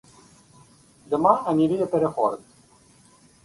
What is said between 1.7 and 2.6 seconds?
a Perafort